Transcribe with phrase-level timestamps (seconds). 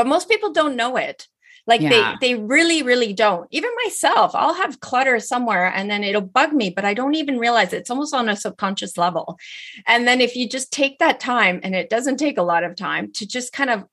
[0.00, 1.28] but most people don't know it.
[1.66, 2.16] Like yeah.
[2.20, 3.46] they they really really don't.
[3.50, 7.38] Even myself, I'll have clutter somewhere and then it'll bug me, but I don't even
[7.38, 7.80] realize it.
[7.80, 9.38] it's almost on a subconscious level.
[9.86, 12.76] And then if you just take that time and it doesn't take a lot of
[12.76, 13.84] time to just kind of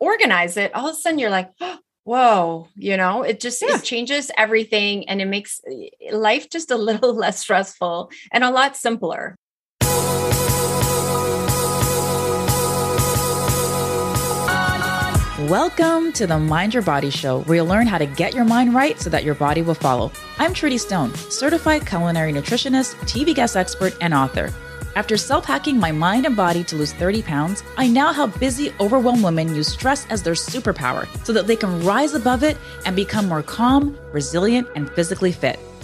[0.00, 3.76] organize it, all of a sudden you're like, oh, whoa, you know, it just yeah.
[3.76, 8.50] it changes everything and it makes eh, life just a little less stressful and a
[8.50, 9.36] lot simpler.
[15.48, 18.72] Welcome to the Mind Your Body Show, where you'll learn how to get your mind
[18.72, 20.10] right so that your body will follow.
[20.38, 24.50] I'm Trudy Stone, certified culinary nutritionist, TV guest expert, and author.
[24.96, 28.72] After self hacking my mind and body to lose 30 pounds, I now help busy,
[28.80, 32.56] overwhelmed women use stress as their superpower so that they can rise above it
[32.86, 35.60] and become more calm, resilient, and physically fit.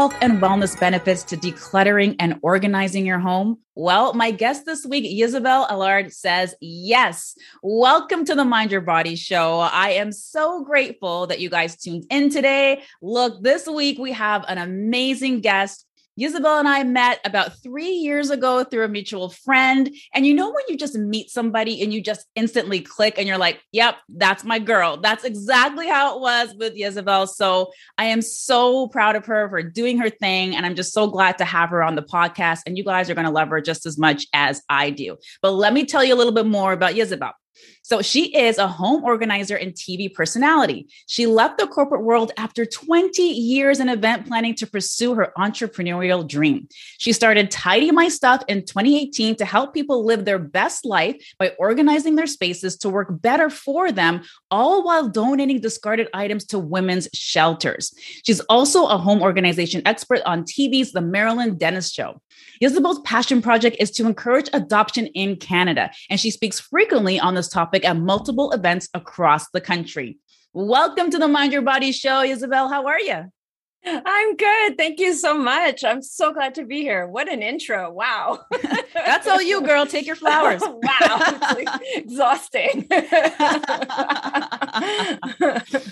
[0.00, 3.58] Health and wellness benefits to decluttering and organizing your home?
[3.74, 7.36] Well, my guest this week, Ysabelle Allard, says yes.
[7.62, 9.58] Welcome to the Mind Your Body show.
[9.58, 12.82] I am so grateful that you guys tuned in today.
[13.02, 15.84] Look, this week we have an amazing guest
[16.18, 19.90] Ysabelle and I met about three years ago through a mutual friend.
[20.14, 23.38] And you know, when you just meet somebody and you just instantly click and you're
[23.38, 24.96] like, yep, that's my girl.
[24.96, 27.28] That's exactly how it was with Ysabelle.
[27.28, 30.54] So I am so proud of her for doing her thing.
[30.56, 32.60] And I'm just so glad to have her on the podcast.
[32.66, 35.16] And you guys are going to love her just as much as I do.
[35.42, 37.32] But let me tell you a little bit more about Ysabelle.
[37.82, 40.86] So she is a home organizer and TV personality.
[41.06, 46.24] She left the corporate world after 20 years in event planning to pursue her entrepreneurial
[46.26, 46.68] dream.
[46.98, 51.52] She started Tidy My Stuff in 2018 to help people live their best life by
[51.58, 57.08] organizing their spaces to work better for them, all while donating discarded items to women's
[57.12, 57.92] shelters.
[58.24, 62.20] She's also a home organization expert on TV's The Marilyn Denis Show.
[62.62, 67.48] Ysabelle's passion project is to encourage adoption in Canada, and she speaks frequently on this
[67.50, 70.18] topic at multiple events across the country.
[70.52, 72.70] Welcome to the Mind Your Body Show, Ysabelle.
[72.70, 73.30] How are you?
[73.84, 74.76] I'm good.
[74.76, 75.84] Thank you so much.
[75.84, 77.06] I'm so glad to be here.
[77.06, 77.90] What an intro.
[77.90, 78.40] Wow.
[78.94, 79.86] That's all you, girl.
[79.86, 80.60] Take your flowers.
[80.62, 81.38] wow.
[81.40, 82.86] Like exhausting.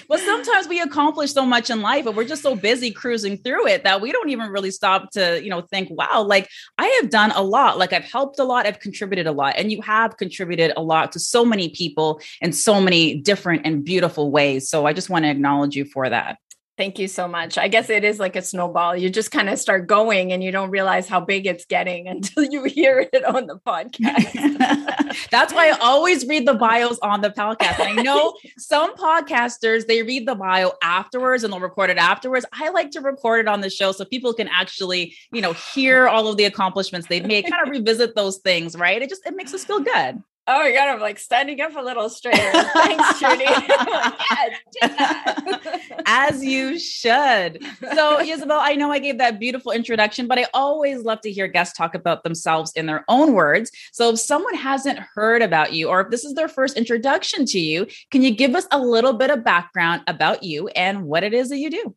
[0.08, 3.68] well, sometimes we accomplish so much in life, but we're just so busy cruising through
[3.68, 7.10] it that we don't even really stop to, you know, think, wow, like I have
[7.10, 7.78] done a lot.
[7.78, 11.12] Like I've helped a lot, I've contributed a lot, and you have contributed a lot
[11.12, 14.68] to so many people in so many different and beautiful ways.
[14.68, 16.36] So I just want to acknowledge you for that.
[16.78, 17.58] Thank you so much.
[17.58, 18.96] I guess it is like a snowball.
[18.96, 22.44] You just kind of start going and you don't realize how big it's getting until
[22.44, 25.28] you hear it on the podcast.
[25.32, 27.80] That's why I always read the bios on the podcast.
[27.80, 32.46] I know some podcasters, they read the bio afterwards and they'll record it afterwards.
[32.52, 36.06] I like to record it on the show so people can actually, you know, hear
[36.06, 39.02] all of the accomplishments they've made, kind of revisit those things, right?
[39.02, 40.22] It just it makes us feel good.
[40.50, 42.62] Oh my god, I'm like standing up a little straighter.
[42.72, 43.44] Thanks, Trudy.
[46.06, 47.62] As you should.
[47.82, 51.48] So, Ysabelle, I know I gave that beautiful introduction, but I always love to hear
[51.48, 53.70] guests talk about themselves in their own words.
[53.92, 57.60] So, if someone hasn't heard about you, or if this is their first introduction to
[57.60, 61.34] you, can you give us a little bit of background about you and what it
[61.34, 61.94] is that you do?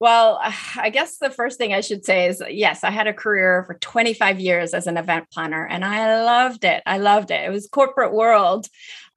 [0.00, 0.40] Well,
[0.76, 3.74] I guess the first thing I should say is yes, I had a career for
[3.74, 6.82] 25 years as an event planner and I loved it.
[6.86, 7.44] I loved it.
[7.44, 8.66] It was corporate world.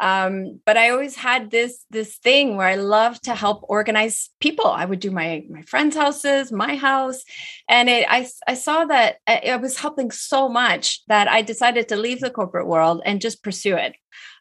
[0.01, 4.67] Um, but I always had this this thing where I love to help organize people.
[4.67, 7.23] I would do my my friends' houses, my house,
[7.69, 11.95] and it, I I saw that it was helping so much that I decided to
[11.95, 13.93] leave the corporate world and just pursue it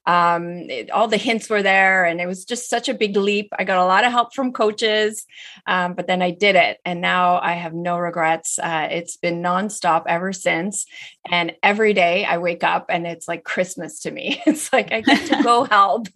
[0.06, 3.48] um, it, all the hints were there and it was just such a big leap.
[3.58, 5.26] I got a lot of help from coaches
[5.66, 8.58] um, but then i did it and now i have no regrets.
[8.58, 10.86] Uh, it's been nonstop ever since
[11.30, 14.42] and every day i wake up and it's like christmas to me.
[14.52, 16.08] It's like i get to go help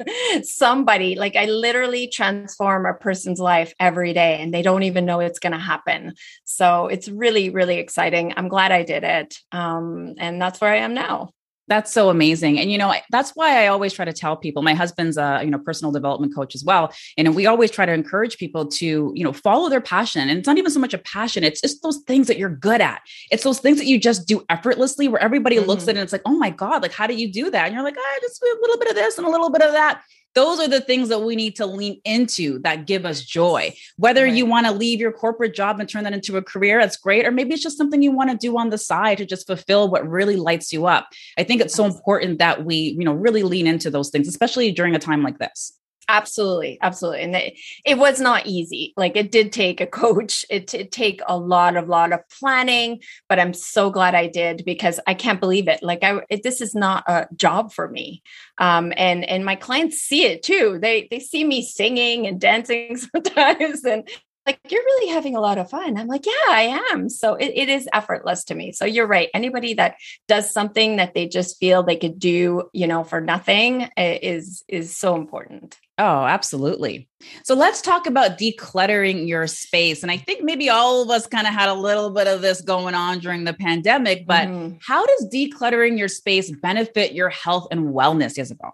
[0.43, 1.15] somebody.
[1.15, 5.39] Like i literally transform a person's life every day and they don't even know it's
[5.39, 6.15] going to happen.
[6.45, 8.35] So it's really really exciting.
[8.37, 11.31] I'm glad i did it um, and that's where i am now
[11.69, 12.59] That's so amazing.
[12.59, 15.51] And you know, that's why I always try to tell people, my husband's a, you
[15.51, 16.93] know, personal development coach as well.
[17.19, 20.29] And we always try to encourage people to, you know, follow their passion.
[20.29, 22.81] And it's not even so much a passion, it's just those things that you're good
[22.81, 23.03] at.
[23.31, 25.67] It's those things that you just do effortlessly where everybody mm-hmm.
[25.67, 27.67] looks at it and it's like, oh my God, like how do you do that?
[27.67, 29.63] And you're like, I just do a little bit of this and a little bit
[29.63, 30.03] of that
[30.37, 33.75] those are the things that we need to lean into that give us joy.
[33.97, 34.35] Whether right.
[34.35, 37.27] you want to leave your corporate job and turn that into a career, that's great.
[37.27, 39.91] Or maybe it's just something you want to do on the side to just fulfill
[39.91, 41.09] what really lights you up.
[41.39, 44.71] I think it's so important that we, you know, really lean into those things, especially
[44.73, 45.76] during a time like this.
[46.09, 48.95] Absolutely, absolutely, and it, it, was not easy.
[48.97, 50.45] Like it did take a coach.
[50.57, 54.65] It did take a lot of lot of planning, but I'm so glad I did
[54.65, 55.83] because I can't believe it.
[55.83, 58.23] Like I, it, this is not a job for me,
[58.59, 60.79] um, and and my clients see it too.
[60.81, 64.09] They they see me singing and dancing sometimes, and
[64.47, 67.53] like you're really having a lot of fun i'm like yeah i am so it,
[67.55, 69.97] it is effortless to me so you're right anybody that
[70.29, 74.97] does something that they just feel they could do you know for nothing is is
[74.97, 77.09] so important oh absolutely
[77.45, 81.47] so let's talk about decluttering your space and i think maybe all of us kind
[81.47, 84.77] of had a little bit of this going on during the pandemic but mm-hmm.
[84.87, 88.73] how does decluttering your space benefit your health and wellness Ysabelle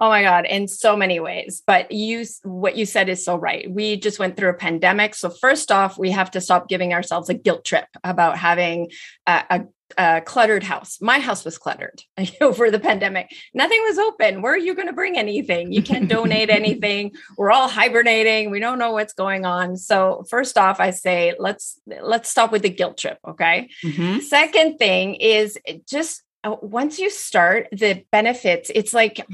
[0.00, 1.62] Oh my God, in so many ways.
[1.64, 3.70] But you, what you said is so right.
[3.70, 5.14] We just went through a pandemic.
[5.14, 8.90] So, first off, we have to stop giving ourselves a guilt trip about having
[9.26, 9.64] a, a
[9.98, 11.00] a cluttered house.
[11.00, 12.02] My house was cluttered
[12.40, 13.30] over the pandemic.
[13.52, 14.42] Nothing was open.
[14.42, 15.72] Where are you going to bring anything?
[15.72, 17.12] You can't donate anything.
[17.36, 18.50] We're all hibernating.
[18.50, 19.76] We don't know what's going on.
[19.76, 23.18] So first off, I say let's let's stop with the guilt trip.
[23.26, 23.70] Okay.
[23.84, 24.20] Mm-hmm.
[24.20, 25.58] Second thing is
[25.88, 29.26] just uh, once you start the benefits it's like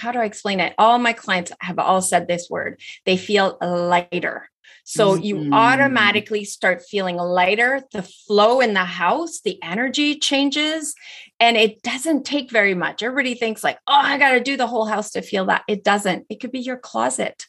[0.00, 3.56] how do i explain it all my clients have all said this word they feel
[3.62, 4.50] lighter
[4.84, 5.24] so mm-hmm.
[5.24, 10.94] you automatically start feeling lighter the flow in the house the energy changes
[11.40, 13.02] and it doesn't take very much.
[13.02, 15.62] Everybody thinks like oh i got to do the whole house to feel that.
[15.68, 16.26] It doesn't.
[16.28, 17.46] It could be your closet.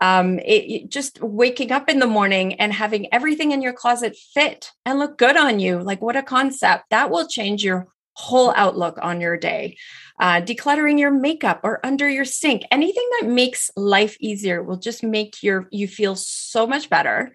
[0.00, 4.16] Um, it, it, just waking up in the morning and having everything in your closet
[4.16, 5.78] fit and look good on you.
[5.80, 6.90] Like what a concept.
[6.90, 9.76] That will change your whole outlook on your day.
[10.20, 15.02] Uh, decluttering your makeup or under your sink, anything that makes life easier will just
[15.02, 17.32] make your you feel so much better.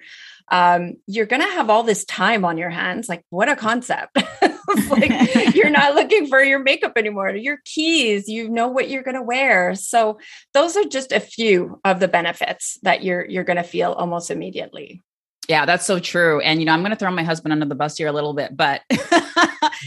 [0.51, 3.09] Um, you're gonna have all this time on your hands.
[3.09, 4.15] Like, what a concept!
[4.89, 8.29] like you're not looking for your makeup anymore, your keys.
[8.29, 9.75] You know what you're gonna wear.
[9.75, 10.19] So
[10.53, 15.03] those are just a few of the benefits that you're you're gonna feel almost immediately.
[15.49, 16.39] Yeah, that's so true.
[16.41, 18.33] And you know, I'm going to throw my husband under the bus here a little
[18.33, 18.81] bit, but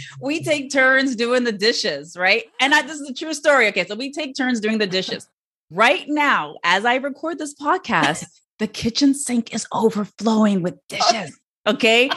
[0.20, 2.44] we take turns doing the dishes, right?
[2.60, 3.68] And I, this is a true story.
[3.68, 5.28] Okay, so we take turns doing the dishes.
[5.70, 8.26] Right now, as I record this podcast,
[8.58, 11.38] the kitchen sink is overflowing with dishes.
[11.66, 12.10] Okay.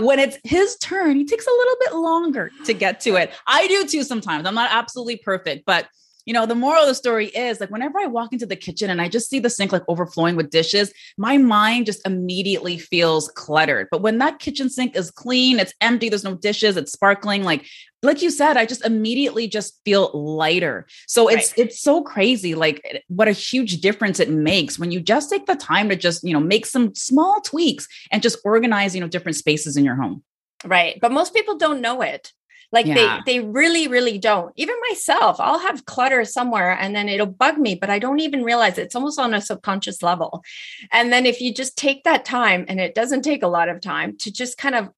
[0.00, 3.32] when it's his turn, he takes a little bit longer to get to it.
[3.46, 4.46] I do too sometimes.
[4.46, 5.86] I'm not absolutely perfect, but
[6.26, 8.90] you know, the moral of the story is like whenever I walk into the kitchen
[8.90, 13.28] and I just see the sink like overflowing with dishes, my mind just immediately feels
[13.28, 13.88] cluttered.
[13.90, 17.66] But when that kitchen sink is clean, it's empty, there's no dishes, it's sparkling, like
[18.02, 20.86] like you said, I just immediately just feel lighter.
[21.06, 21.66] So it's right.
[21.66, 25.54] it's so crazy like what a huge difference it makes when you just take the
[25.54, 29.36] time to just, you know, make some small tweaks and just organize, you know, different
[29.36, 30.22] spaces in your home.
[30.64, 30.98] Right.
[31.00, 32.32] But most people don't know it.
[32.72, 33.20] Like yeah.
[33.24, 34.52] they they really really don't.
[34.56, 38.44] Even myself, I'll have clutter somewhere and then it'll bug me, but I don't even
[38.44, 38.82] realize it.
[38.82, 40.44] it's almost on a subconscious level.
[40.92, 43.80] And then if you just take that time and it doesn't take a lot of
[43.80, 44.90] time to just kind of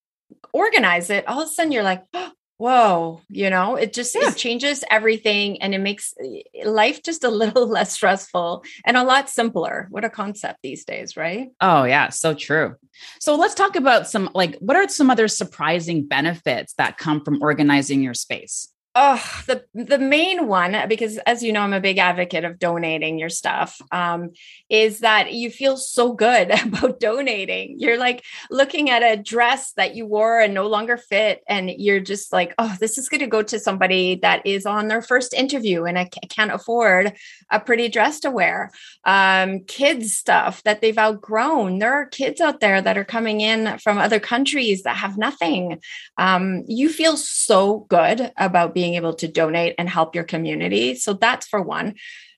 [0.53, 4.29] organize it, all of a sudden you're like, oh, whoa you know it just yeah.
[4.29, 9.03] it changes everything and it makes eh, life just a little less stressful and a
[9.03, 9.89] lot simpler.
[9.91, 11.49] What a concept these days right?
[11.61, 12.77] Oh yeah so true.
[13.21, 17.43] So let's talk about some like what are some other surprising benefits that come from
[17.43, 21.97] organizing your space Oh, the the main one, because as you know, I'm a big
[21.97, 23.81] advocate of donating your stuff.
[23.91, 24.33] Um,
[24.69, 27.77] is that you feel so good about donating?
[27.79, 32.01] You're like looking at a dress that you wore and no longer fit, and you're
[32.01, 35.33] just like, oh, this is going to go to somebody that is on their first
[35.33, 37.15] interview, and I can't afford
[37.51, 38.73] a pretty dress to wear.
[39.05, 41.79] Um, kids stuff that they've outgrown.
[41.79, 45.81] There are kids out there that are coming in from other countries that have nothing.
[46.19, 50.97] Um, you feel so good about being being able to donate and help your community.
[50.97, 51.95] So that's for one.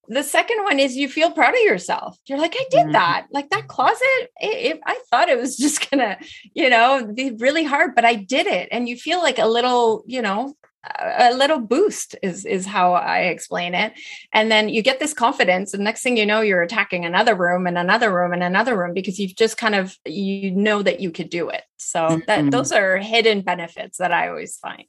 [0.08, 2.18] The second one is you feel proud of yourself.
[2.26, 2.92] You're like, I did mm-hmm.
[2.92, 3.28] that.
[3.30, 6.18] Like that closet, it, it, I thought it was just gonna,
[6.52, 8.68] you know, be really hard, but I did it.
[8.70, 10.54] And you feel like a little, you know,
[11.00, 13.94] a little boost is is how I explain it.
[14.34, 17.66] And then you get this confidence, and next thing you know, you're attacking another room
[17.66, 21.10] and another room and another room because you've just kind of you know that you
[21.10, 21.62] could do it.
[21.78, 22.50] So that mm-hmm.
[22.50, 24.84] those are hidden benefits that I always find.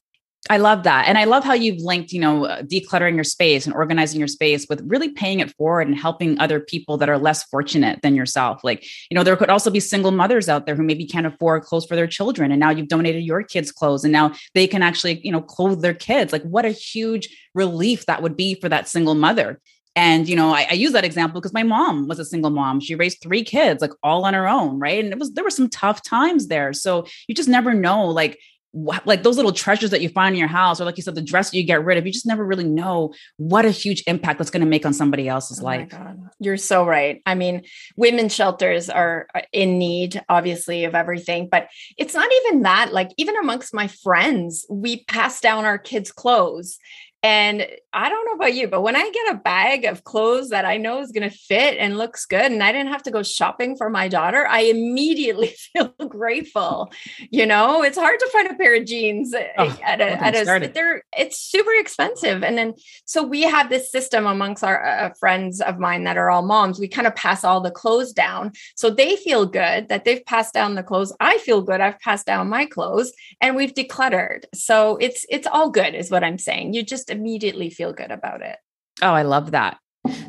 [0.47, 1.07] I love that.
[1.07, 4.67] And I love how you've linked, you know, decluttering your space and organizing your space
[4.69, 8.63] with really paying it forward and helping other people that are less fortunate than yourself.
[8.63, 11.63] Like, you know, there could also be single mothers out there who maybe can't afford
[11.63, 12.51] clothes for their children.
[12.51, 15.81] And now you've donated your kids' clothes and now they can actually, you know, clothe
[15.81, 16.31] their kids.
[16.31, 19.59] Like, what a huge relief that would be for that single mother.
[19.95, 22.81] And, you know, I, I use that example because my mom was a single mom.
[22.81, 24.77] She raised three kids, like all on her own.
[24.77, 25.03] Right.
[25.03, 26.71] And it was, there were some tough times there.
[26.73, 28.37] So you just never know, like,
[28.75, 31.21] like those little treasures that you find in your house, or like you said, the
[31.21, 34.49] dress you get rid of, you just never really know what a huge impact that's
[34.49, 35.93] going to make on somebody else's oh life.
[36.39, 37.21] You're so right.
[37.25, 37.63] I mean,
[37.95, 42.91] women's shelters are uh, in need, obviously, of everything, but it's not even that.
[42.91, 46.77] Like, even amongst my friends, we pass down our kids' clothes
[47.25, 50.63] and I don't know about you, but when I get a bag of clothes that
[50.63, 53.23] I know is going to fit and looks good, and I didn't have to go
[53.23, 56.91] shopping for my daughter, I immediately feel grateful.
[57.31, 60.67] You know, it's hard to find a pair of jeans oh, at a, at a
[60.67, 62.43] they're it's super expensive.
[62.43, 66.29] And then so we have this system amongst our uh, friends of mine that are
[66.29, 66.79] all moms.
[66.79, 70.53] We kind of pass all the clothes down, so they feel good that they've passed
[70.53, 71.11] down the clothes.
[71.19, 74.43] I feel good I've passed down my clothes, and we've decluttered.
[74.53, 76.75] So it's it's all good, is what I'm saying.
[76.75, 78.57] You just immediately feel good about it.
[79.01, 79.77] Oh, I love that.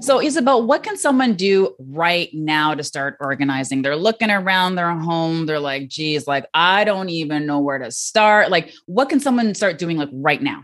[0.01, 3.83] So, Ysabelle, what can someone do right now to start organizing?
[3.83, 5.47] They're looking around their home.
[5.47, 8.51] They're like, geez, like, I don't even know where to start.
[8.51, 10.63] Like, what can someone start doing like right now?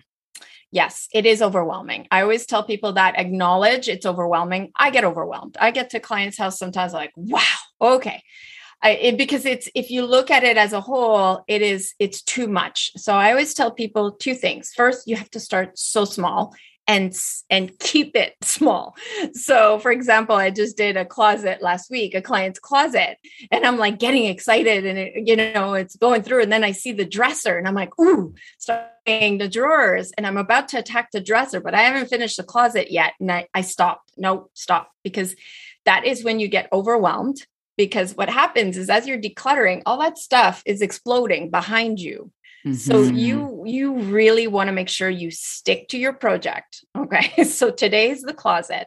[0.70, 2.08] Yes, it is overwhelming.
[2.10, 4.72] I always tell people that acknowledge it's overwhelming.
[4.74, 5.58] I get overwhelmed.
[5.60, 7.42] I get to clients' house sometimes like, wow,
[7.80, 8.22] okay.
[8.82, 12.22] I, it, because it's if you look at it as a whole it is it's
[12.22, 16.04] too much so i always tell people two things first you have to start so
[16.04, 16.54] small
[16.88, 17.16] and
[17.50, 18.96] and keep it small.
[19.32, 23.18] So for example, I just did a closet last week, a client's closet,
[23.50, 26.72] and I'm like getting excited and it, you know, it's going through and then I
[26.72, 31.10] see the dresser and I'm like, "Ooh, starting the drawers." And I'm about to attack
[31.12, 34.12] the dresser, but I haven't finished the closet yet and I I stopped.
[34.16, 35.34] No, stop because
[35.84, 37.44] that is when you get overwhelmed
[37.76, 42.30] because what happens is as you're decluttering all that stuff is exploding behind you.
[42.64, 42.74] Mm-hmm.
[42.74, 47.42] so you you really want to make sure you stick to your project okay?
[47.42, 48.86] So today's the closet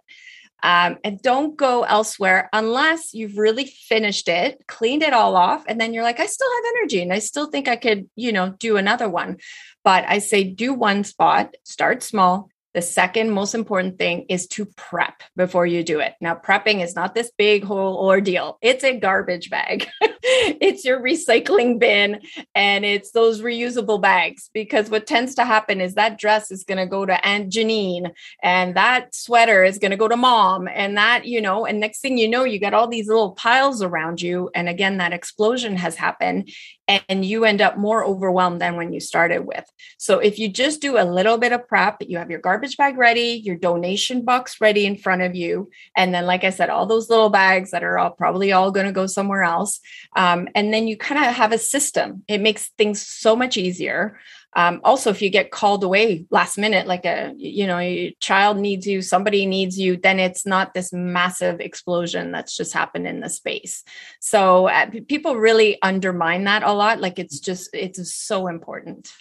[0.63, 5.80] um, and don't go elsewhere unless you've really finished it cleaned it all off and
[5.80, 8.51] then you're like i still have energy and i still think i could you know
[8.60, 9.38] do another one.
[9.84, 14.65] But i say do one spot start small the second most important thing is to
[14.65, 16.13] prep before you do it.
[16.20, 18.58] Now, prepping is not this big whole ordeal.
[18.62, 19.88] It's a garbage bag.
[20.01, 22.20] it's your recycling bin
[22.53, 26.77] and it's those reusable bags because what tends to happen is that dress is going
[26.77, 28.12] to go to Aunt Janine
[28.44, 32.01] and that sweater is going to go to mom and that, you know, and next
[32.01, 34.50] thing you know, you got all these little piles around you.
[34.53, 36.50] And again, that explosion has happened
[36.88, 39.65] and you end up more overwhelmed than when you started with.
[39.98, 42.98] So if you just do a little bit of prep, you have your garbage bag
[42.98, 46.86] ready, your donation box ready in front of you, and then like I said, all
[46.86, 49.80] those little bags that are all probably all going to go somewhere else,
[50.15, 52.24] um, and then you kind of have a system.
[52.27, 54.20] It makes things so much easier.
[54.55, 58.57] Um, also, if you get called away last minute, like a you know, your child
[58.57, 63.19] needs you, somebody needs you, then it's not this massive explosion that's just happened in
[63.19, 63.83] the space.
[64.21, 67.01] So uh, people really undermine that a lot.
[67.01, 69.12] Like it's just it's so important.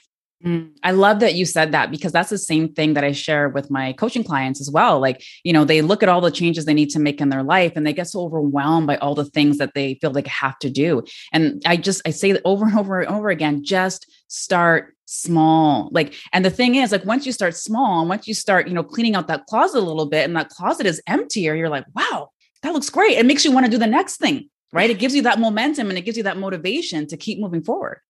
[0.45, 3.49] Mm, I love that you said that because that's the same thing that I share
[3.49, 5.01] with my coaching clients as well.
[5.01, 7.43] Like, you know, they look at all the changes they need to make in their
[7.43, 10.59] life and they get so overwhelmed by all the things that they feel like have
[10.59, 11.03] to do.
[11.33, 15.89] And I just, I say that over and over and over again, just start small
[15.93, 18.75] like and the thing is like once you start small and once you start you
[18.75, 21.85] know cleaning out that closet a little bit and that closet is emptier you're like
[21.95, 22.31] wow
[22.63, 23.19] that looks great.
[23.19, 24.91] It makes you want to do the next thing right?
[24.91, 28.01] It gives you that momentum and it gives you that motivation to keep moving forward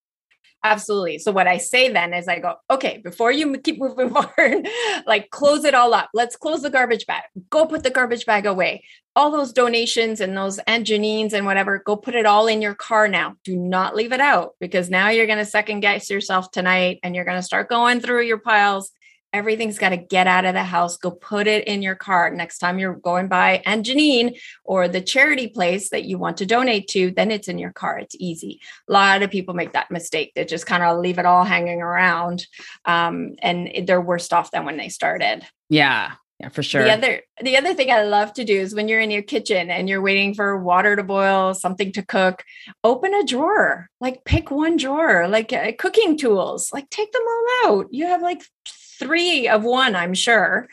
[0.65, 1.19] Absolutely.
[1.19, 4.67] So what I say then is I go, okay, before you keep moving forward,
[5.07, 6.09] like close it all up.
[6.15, 7.25] Let's close the garbage bag.
[7.51, 8.83] Go put the garbage bag away.
[9.15, 13.09] All those donations and those Aunt and whatever, go put it all in your car
[13.09, 13.37] now.
[13.45, 17.15] Do not leave it out because now you're going to second guess yourself tonight and
[17.15, 18.91] you're going to start going through your piles
[19.35, 20.97] everything's got to get out of the house.
[20.97, 22.31] Go put it in your car.
[22.31, 26.47] Next time you're going by Aunt Janine or the charity place that you want to
[26.47, 27.99] donate to, then it's in your car.
[27.99, 28.61] It's easy.
[28.89, 30.33] A lot of people make that mistake.
[30.35, 32.47] They just kind of leave it all hanging around.
[32.85, 35.43] Um, and they're worse off than when they started.
[35.69, 36.13] Yeah.
[36.41, 36.83] Yeah, for sure.
[36.83, 39.71] The other the other thing I love to do is when you're in your kitchen
[39.71, 42.45] and you're waiting for water to boil, something to cook,
[42.83, 43.89] open a drawer.
[44.01, 46.71] Like pick one drawer, like uh, cooking tools.
[46.73, 47.47] Like take them all
[47.79, 47.87] out.
[47.93, 48.43] You have like
[48.99, 50.69] three of one, I'm sure.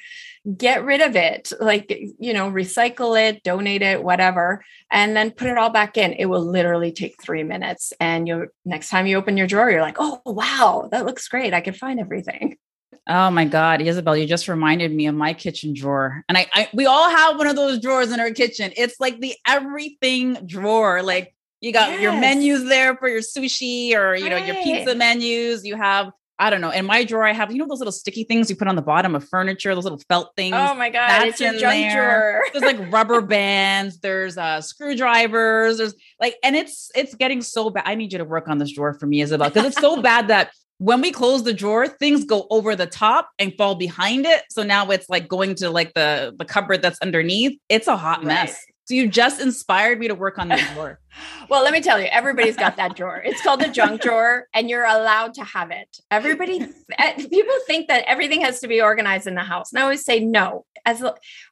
[0.58, 5.48] get rid of it, like, you know, recycle it, donate it, whatever, and then put
[5.48, 6.14] it all back in.
[6.14, 7.94] It will literally take three minutes.
[8.00, 11.54] And you next time you open your drawer, you're like, oh, wow, that looks great.
[11.54, 12.58] I can find everything.
[13.10, 16.24] Oh my God, Ysabelle, you just reminded me of my kitchen drawer.
[16.30, 18.72] And I, I, we all have one of those drawers in our kitchen.
[18.78, 21.02] It's like the everything drawer.
[21.02, 22.02] Like you got yes.
[22.02, 24.46] your menus there for your sushi or you know, right.
[24.46, 25.66] your pizza menus.
[25.66, 26.72] You have I don't know.
[26.72, 28.82] In my drawer, I have, you know, those little sticky things you put on the
[28.82, 30.56] bottom of furniture, those little felt things.
[30.58, 31.08] Oh my God.
[31.08, 31.94] That's it's your junk there.
[31.94, 32.44] drawer.
[32.60, 37.84] there's like rubber bands, there's uh screwdrivers, there's like, and it's it's getting so bad.
[37.86, 40.30] I need you to work on this drawer for me, Ysabelle, because it's so bad
[40.30, 44.42] that when we close the drawer, things go over the top and fall behind it.
[44.50, 47.60] So now it's like going to like the the cupboard that's underneath.
[47.70, 48.26] It's a hot right.
[48.26, 48.66] mess.
[48.86, 51.00] So you just inspired me to work on that drawer.
[51.50, 53.22] well, let me tell you, everybody's got that drawer.
[53.24, 55.98] It's called the junk drawer, and you're allowed to have it.
[56.10, 56.62] Everybody,
[56.98, 59.72] eh, people think that everything has to be organized in the house.
[59.72, 60.66] And I always say no.
[60.84, 61.04] As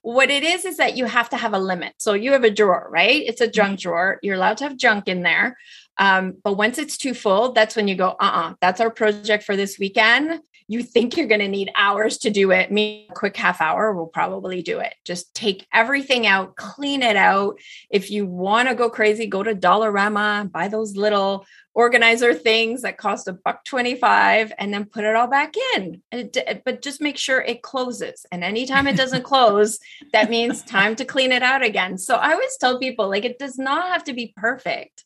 [0.02, 1.94] what it is is that you have to have a limit.
[2.00, 3.22] So you have a drawer, right?
[3.26, 3.90] It's a junk mm-hmm.
[3.90, 4.20] drawer.
[4.24, 5.56] You're allowed to have junk in there.
[6.00, 8.90] Um, but once it's too full, that's when you go, uh uh-uh, uh, that's our
[8.90, 10.40] project for this weekend.
[10.70, 12.72] You think you're going to need hours to do it.
[12.72, 14.94] Me, a quick half hour will probably do it.
[15.04, 17.60] Just take everything out, clean it out.
[17.90, 22.98] If you want to go crazy, go to Dollarama, buy those little organizer things that
[22.98, 26.02] cost a buck 25 and then put it all back in.
[26.12, 28.26] It, but just make sure it closes.
[28.32, 29.80] And anytime it doesn't close,
[30.14, 31.98] that means time to clean it out again.
[31.98, 35.04] So I always tell people like it does not have to be perfect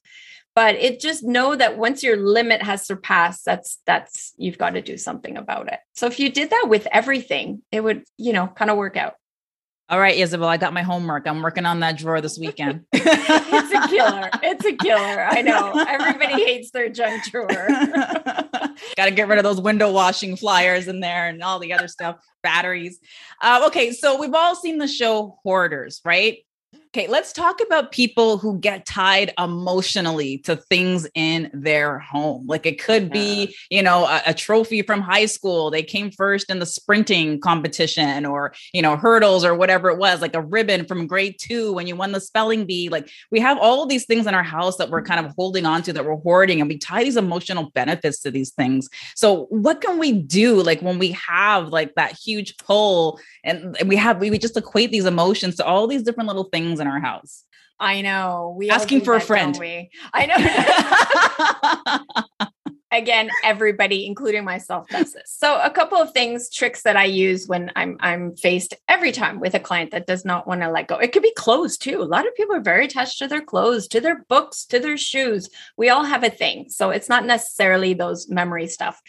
[0.55, 4.81] but it just know that once your limit has surpassed that's that's you've got to
[4.81, 5.79] do something about it.
[5.93, 9.15] So if you did that with everything it would you know kind of work out.
[9.89, 11.27] All right Ysabelle i got my homework.
[11.27, 12.85] I'm working on that drawer this weekend.
[13.55, 14.29] It's a killer.
[14.41, 15.23] It's a killer.
[15.23, 15.85] I know.
[15.87, 17.47] Everybody hates their junk drawer.
[18.97, 21.87] Got to get rid of those window washing flyers in there and all the other
[21.87, 22.99] stuff batteries.
[23.41, 26.39] Uh, okay so we've all seen the show hoarders right
[26.95, 32.45] Okay, let's talk about people who get tied emotionally to things in their home.
[32.45, 35.71] Like it could be, you know, a, a, trophy from high school.
[35.71, 40.21] They came first in the sprinting competition or, you know, hurdles or whatever it was,
[40.21, 42.89] like a ribbon from grade two when you won the spelling bee.
[42.89, 45.81] Like we have all these things in our house that we're kind of holding on
[45.83, 48.87] to that we're hoarding and we tie these emotional benefits to these things.
[49.15, 53.95] So what can we do like when we have like that huge pull and we
[53.95, 56.99] have, we, we just equate these emotions to all these different little things in our
[56.99, 57.43] house.
[57.79, 58.53] I know.
[58.57, 59.57] We asking for a friend.
[59.59, 59.89] We?
[60.13, 60.37] I know.
[62.93, 65.23] again everybody including myself does this.
[65.25, 69.39] So a couple of things tricks that i use when i'm i'm faced every time
[69.39, 70.97] with a client that does not want to let go.
[70.97, 72.01] It could be clothes too.
[72.01, 74.97] A lot of people are very attached to their clothes to their books to their
[74.97, 75.49] shoes.
[75.77, 79.01] We all have a thing so it's not necessarily those memory stuff.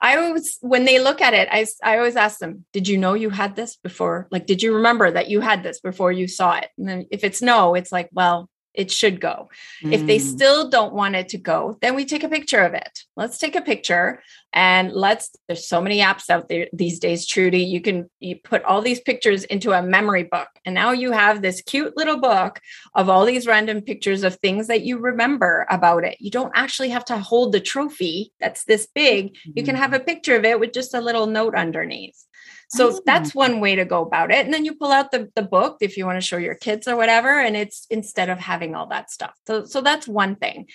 [0.00, 3.14] I always when they look at it i, I always ask them did you know
[3.14, 4.28] you had this before?
[4.30, 6.68] Like did you remember that you had this before you saw it?
[6.76, 9.48] And then if it's no it's like well it should go.
[9.82, 9.92] Mm.
[9.92, 10.20] If they mm.
[10.20, 13.04] still don't want it to go, then we take a picture of it.
[13.16, 17.62] Let's take a picture and let's there's so many apps out there these days Trudy
[17.62, 21.42] you can you put all these pictures into a memory book and now you have
[21.42, 22.58] this cute little book
[22.94, 26.16] of all these random pictures of things that you remember about it.
[26.18, 29.34] You don't actually have to hold the trophy that's this big.
[29.34, 29.52] Mm.
[29.56, 32.24] You can have a picture of it with just a little note underneath.
[32.68, 33.00] So oh.
[33.04, 34.44] that's one way to go about it.
[34.44, 36.86] And then you pull out the, the book if you want to show your kids
[36.86, 37.40] or whatever.
[37.40, 39.34] And it's instead of having all that stuff.
[39.46, 40.66] So, so that's one thing.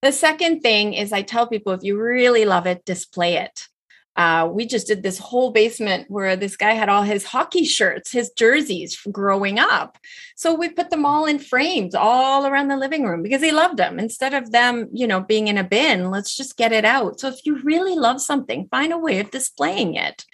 [0.00, 3.68] The second thing is I tell people if you really love it, display it.
[4.14, 8.12] Uh, we just did this whole basement where this guy had all his hockey shirts,
[8.12, 9.96] his jerseys growing up.
[10.36, 13.78] So we put them all in frames all around the living room because he loved
[13.78, 13.98] them.
[13.98, 17.20] Instead of them, you know, being in a bin, let's just get it out.
[17.20, 20.26] So if you really love something, find a way of displaying it.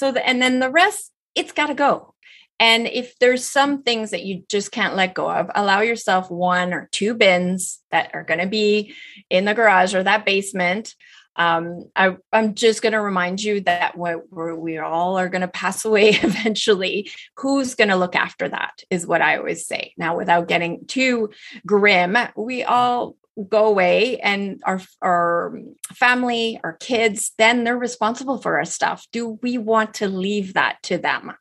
[0.00, 2.14] So, the, and then the rest, it's got to go.
[2.58, 6.72] And if there's some things that you just can't let go of, allow yourself one
[6.72, 8.94] or two bins that are going to be
[9.28, 10.94] in the garage or that basement.
[11.36, 14.14] Um, I, am just going to remind you that we
[14.54, 17.10] we all are going to pass away eventually.
[17.36, 19.92] Who's going to look after that is what I always say.
[19.98, 21.28] Now, without getting too
[21.66, 23.16] grim, we all
[23.48, 25.58] go away and our our
[25.94, 29.06] family our kids then they're responsible for our stuff.
[29.12, 31.32] Do we want to leave that to them?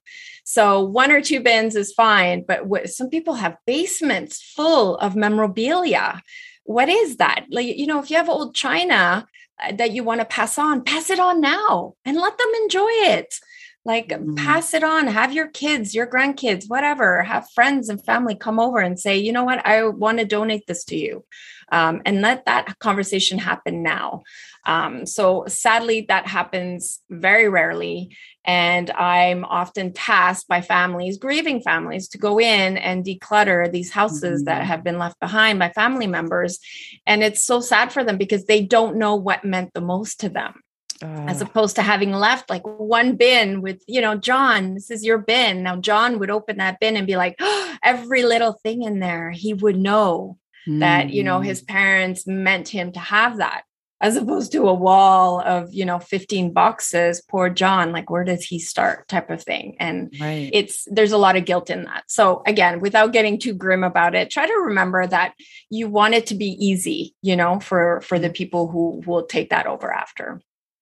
[0.44, 5.16] So one or two bins is fine but what, some people have basements full of
[5.16, 6.22] memorabilia.
[6.64, 7.46] What is that?
[7.50, 9.26] Like you know if you have old china
[9.62, 12.90] uh, that you want to pass on pass it on now and let them enjoy
[12.90, 13.36] it
[13.86, 14.36] like mm-hmm.
[14.36, 18.80] pass it on have your kids your grandkids whatever have friends and family come over
[18.80, 21.24] and say you know what i want to donate this to you
[21.72, 24.24] um, and let that conversation happen now
[24.66, 28.10] um, so sadly that happens very rarely
[28.50, 34.42] And I'm often tasked by families, grieving families, to go in and declutter these houses
[34.42, 34.46] mm-hmm.
[34.46, 36.58] that have been left behind by family members.
[37.06, 40.30] And it's so sad for them because they don't know what meant the most to
[40.30, 40.64] them.
[41.04, 45.06] Uh, as opposed to having left like one bin with, you know, John, this is
[45.06, 45.64] your bin.
[45.64, 49.32] Now, John would open that bin and be like, oh, every little thing in there,
[49.32, 50.80] he would know mm-hmm.
[50.80, 51.68] that, you know, his mm.
[51.68, 53.64] parents meant him to have that
[54.02, 58.44] as opposed to a wall of you know 15 boxes poor john like where does
[58.44, 60.50] he start type of thing and right.
[60.54, 64.16] it's there's a lot of guilt in that so again without getting too grim about
[64.16, 65.34] it try to remember that
[65.70, 69.50] you want it to be easy you know for for the people who will take
[69.50, 70.42] that over after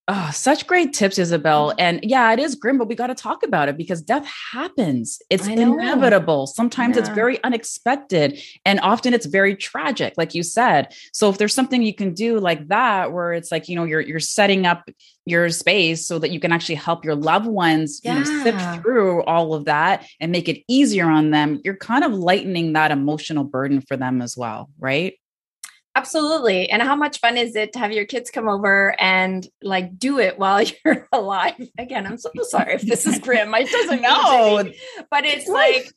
[0.10, 1.72] Oh, such great tips, Ysabelle.
[1.72, 1.80] Mm-hmm.
[1.80, 5.22] And yeah, it is grim, but we got to talk about it because death happens.
[5.30, 6.48] It's inevitable.
[6.48, 7.02] Sometimes yeah.
[7.02, 10.94] it's very unexpected and often it's very tragic, like you said.
[11.12, 14.00] So if there's something you can do like that, where it's like, you know, you're
[14.00, 14.90] you're setting up
[15.26, 18.14] your space so that you can actually help your loved ones yeah.
[18.14, 22.06] you know, sift through all of that and make it easier on them, you're kind
[22.06, 25.16] of lightening that emotional burden for them as well, right?
[25.98, 26.70] Absolutely.
[26.70, 30.20] And how much fun is it to have your kids come over and like do
[30.20, 31.56] it while you're alive?
[31.80, 33.54] Again, I'm so sorry if this is grim.
[33.54, 34.64] I doesn't know,
[35.10, 35.92] but it's like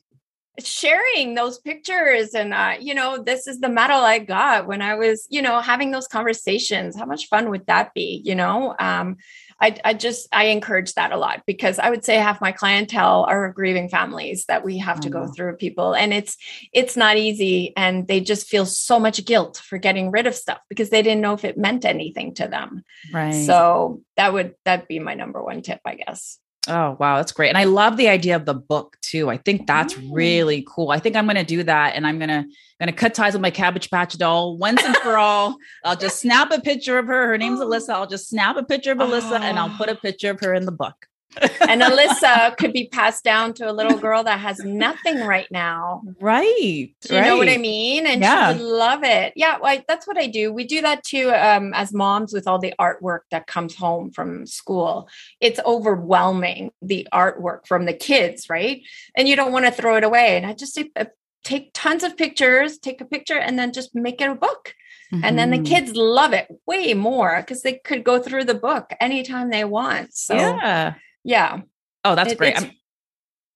[0.59, 4.95] sharing those pictures and uh, you know this is the medal i got when i
[4.95, 9.15] was you know having those conversations how much fun would that be you know um,
[9.61, 13.25] I, I just I encourage that a lot because I would say half my clientele
[13.29, 15.35] are grieving families that we have to go mm.
[15.35, 16.35] through people and it's
[16.73, 20.59] it's not easy and they just feel so much guilt for getting rid of stuff
[20.67, 22.83] because they didn't know if it meant anything to them.
[23.13, 23.45] Right.
[23.45, 26.39] So that would that'd be my number one tip, I guess.
[26.71, 27.17] Oh, wow.
[27.17, 27.49] That's great.
[27.49, 29.29] And I love the idea of the book too.
[29.29, 30.09] I think that's mm.
[30.13, 30.91] really cool.
[30.91, 31.95] I think I'm going to do that.
[31.95, 32.45] And I'm going to,
[32.79, 35.57] going to cut ties with my cabbage patch doll once and for all.
[35.83, 37.27] I'll just snap a picture of her.
[37.27, 37.89] Her name's Alyssa.
[37.89, 39.43] I'll just snap a picture of Alyssa oh.
[39.43, 41.07] and I'll put a picture of her in the book
[41.39, 46.01] and Alyssa could be passed down to a little girl that has nothing right now.
[46.19, 46.47] Right.
[46.57, 47.25] You right.
[47.25, 48.05] know what I mean?
[48.05, 48.53] And yeah.
[48.53, 49.33] she would love it.
[49.35, 50.51] Yeah, well, that's what I do.
[50.51, 54.45] We do that too um, as moms with all the artwork that comes home from
[54.45, 55.09] school.
[55.39, 58.81] It's overwhelming, the artwork from the kids, right?
[59.15, 60.37] And you don't want to throw it away.
[60.37, 61.05] And I just say, uh,
[61.43, 64.75] take tons of pictures, take a picture, and then just make it a book.
[65.13, 65.25] Mm-hmm.
[65.25, 65.65] And then the mm-hmm.
[65.65, 70.13] kids love it way more because they could go through the book anytime they want.
[70.13, 71.61] So yeah yeah.
[72.03, 72.57] Oh, that's it, great.
[72.57, 72.71] I'm,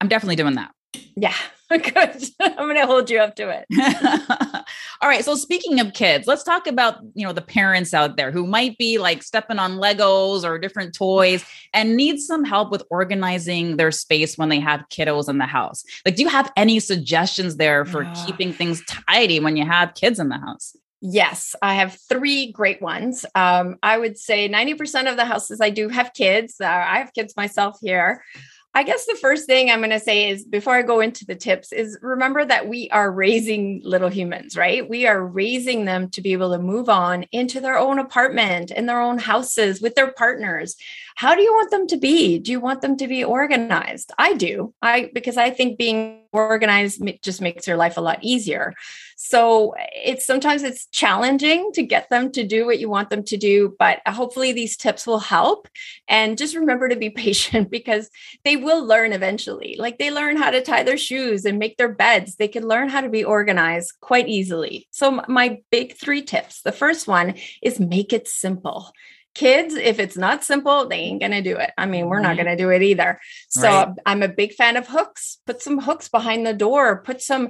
[0.01, 0.71] I'm definitely doing that.
[1.15, 1.35] Yeah.
[1.69, 2.23] Good.
[2.39, 3.65] I'm going to hold you up to it.
[5.01, 5.25] All right.
[5.25, 8.77] So speaking of kids, let's talk about, you know, the parents out there who might
[8.77, 13.91] be like stepping on Legos or different toys and need some help with organizing their
[13.91, 15.83] space when they have kiddos in the house.
[16.05, 20.19] Like, do you have any suggestions there for keeping things tidy when you have kids
[20.19, 20.75] in the house?
[21.07, 23.27] Yes, I have three great ones.
[23.35, 26.55] Um, I would say 90% of the houses I do have kids.
[26.59, 28.23] Uh, I have kids myself here.
[28.73, 31.35] I guess the first thing I'm going to say is before I go into the
[31.35, 34.89] tips is remember that we are raising little humans, right?
[34.89, 38.87] We are raising them to be able to move on into their own apartment, in
[38.87, 40.75] their own houses with their partners.
[41.15, 42.39] How do you want them to be?
[42.39, 44.11] Do you want them to be organized?
[44.17, 44.73] I do.
[44.81, 48.73] I because I think being organized just makes your life a lot easier.
[49.15, 53.37] So it's sometimes it's challenging to get them to do what you want them to
[53.37, 55.69] do, but hopefully these tips will help.
[56.09, 58.09] And just remember to be patient because
[58.43, 59.77] they will learn eventually.
[59.79, 62.35] Like they learn how to tie their shoes and make their beds.
[62.35, 64.89] They can learn how to be organized quite easily.
[64.91, 66.61] So my big 3 tips.
[66.61, 68.91] The first one is make it simple
[69.35, 72.45] kids if it's not simple they ain't gonna do it i mean we're not mm-hmm.
[72.45, 73.19] gonna do it either
[73.49, 73.89] so right.
[74.05, 77.49] i'm a big fan of hooks put some hooks behind the door put some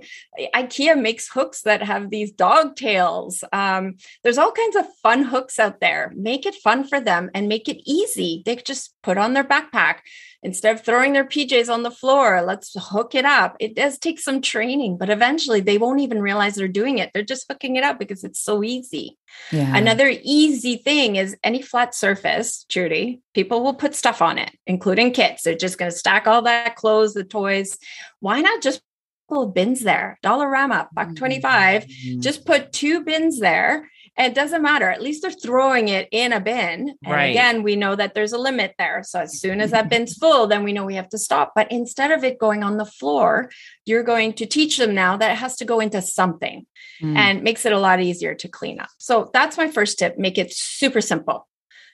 [0.56, 5.60] ikea makes hooks that have these dog tails um, there's all kinds of fun hooks
[5.60, 9.34] out there make it fun for them and make it easy they just put on
[9.34, 10.00] their backpack
[10.46, 13.58] instead of throwing their PJs on the floor, let's hook it up.
[13.60, 17.10] It does take some training, but eventually they won't even realize they're doing it.
[17.14, 19.18] They're just hooking it up because it's so easy.
[19.52, 19.76] Yeah.
[19.76, 25.12] Another easy thing is any flat surface, Trudy, people will put stuff on it, including
[25.12, 25.44] kids.
[25.44, 27.78] They're just going to stack all that clothes, the toys.
[28.22, 28.82] Why not just
[29.28, 30.18] put bins there?
[30.24, 31.84] Dollarama, buck 25.
[31.84, 32.22] Mm-hmm.
[32.22, 34.90] Just put two bins there it doesn't matter.
[34.90, 36.96] At least they're throwing it in a bin.
[37.04, 37.26] And right.
[37.26, 39.04] again, we know that there's a limit there.
[39.04, 41.52] So as soon as that bin's full, then we know we have to stop.
[41.54, 43.52] But instead of it going on the floor,
[43.86, 46.66] you're going to teach them now that it has to go into something
[47.02, 47.16] mm.
[47.18, 48.90] and makes it a lot easier to clean up.
[49.00, 50.18] So that's my first tip.
[50.18, 51.48] Make it super simple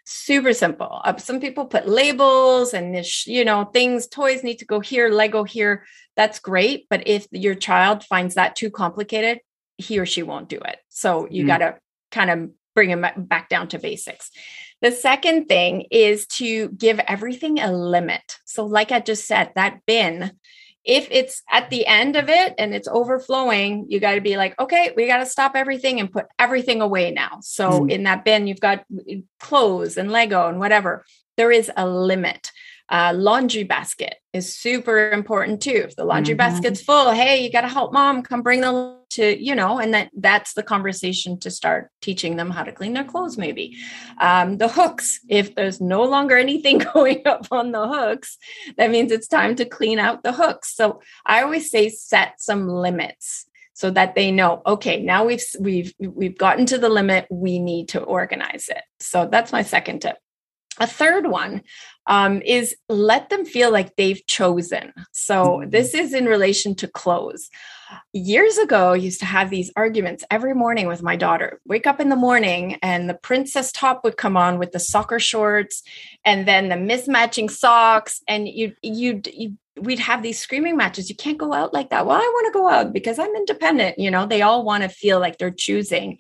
[0.06, 1.02] super simple.
[1.04, 5.44] Uh, some people put labels and you know things, toys need to go here, Lego
[5.44, 5.86] here.
[6.16, 9.40] That's great, but if your child finds that too complicated,
[9.78, 10.78] he or she won't do it.
[10.90, 11.48] So you mm.
[11.48, 11.78] got to
[12.12, 14.32] kind of bring them back down to basics.
[14.82, 18.38] The second thing is to give everything a limit.
[18.46, 20.32] So, like I just said, that bin,
[20.84, 24.60] if it's at the end of it and it's overflowing, you got to be like,
[24.60, 27.40] okay, we got to stop everything and put everything away now.
[27.42, 27.92] So, mm.
[27.92, 28.86] in that bin, you've got
[29.40, 31.06] clothes and Lego and whatever.
[31.38, 32.52] There is a limit.
[32.92, 35.84] Uh, laundry basket is super important too.
[35.86, 36.38] If the laundry mm-hmm.
[36.38, 39.94] basket's full, hey, you got to help mom come bring the to you know, and
[39.94, 43.38] that that's the conversation to start teaching them how to clean their clothes.
[43.38, 43.78] Maybe
[44.20, 45.20] um, the hooks.
[45.30, 48.38] If there's no longer anything going up on the hooks,
[48.78, 50.76] that means it's time to clean out the hooks.
[50.76, 55.94] So I always say set some limits so that they know okay now we've we've
[55.98, 60.18] we've gotten to the limit we need to organize it so that's my second tip
[60.80, 61.64] a third one
[62.08, 64.94] um, is let them feel like they've chosen.
[65.12, 65.70] So, mm-hmm.
[65.70, 67.50] this is in relation to clothes.
[68.14, 71.60] Years ago, I used to have these arguments every morning with my daughter.
[71.66, 75.20] Wake up in the morning, and the princess top would come on with the soccer
[75.20, 75.84] shorts,
[76.24, 81.10] and then the mismatching socks, and you you you we'd have these screaming matches.
[81.10, 82.06] You can't go out like that.
[82.06, 84.00] Well, I want to go out because I'm independent.
[84.00, 86.20] You know, they all want to feel like they're choosing.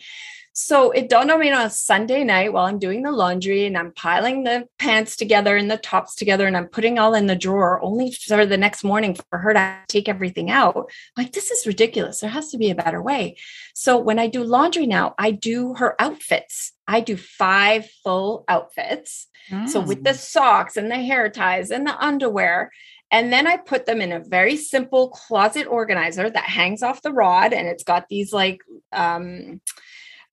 [0.53, 3.77] So it dawned on me on a Sunday night while I'm doing the laundry and
[3.77, 7.37] I'm piling the pants together and the tops together and I'm putting all in the
[7.37, 10.91] drawer only for the next morning for her to take everything out.
[11.15, 12.19] like, this is ridiculous.
[12.19, 13.37] There has to be a better way.
[13.73, 16.73] So when I do laundry now, I do her outfits.
[16.85, 19.27] I do five full outfits.
[19.49, 19.69] Mm.
[19.69, 20.17] So with the mm.
[20.17, 22.71] socks and the hair ties and the underwear.
[23.09, 27.13] And then I put them in a very simple closet organizer that hangs off the
[27.13, 28.59] rod and it's got these like
[28.91, 29.61] um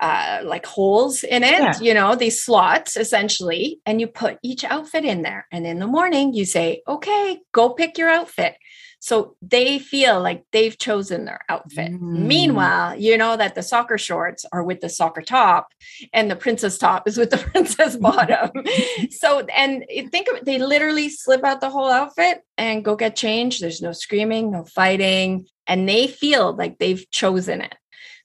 [0.01, 1.81] uh, like holes in it, yeah.
[1.81, 5.47] you know, these slots essentially, and you put each outfit in there.
[5.51, 8.57] And in the morning, you say, okay, go pick your outfit.
[9.01, 11.93] So they feel like they've chosen their outfit.
[11.93, 12.27] Mm.
[12.27, 15.69] Meanwhile, you know that the soccer shorts are with the soccer top
[16.13, 18.51] and the princess top is with the princess bottom.
[19.11, 23.15] so, and think of it, they literally slip out the whole outfit and go get
[23.15, 23.63] changed.
[23.63, 27.75] There's no screaming, no fighting, and they feel like they've chosen it.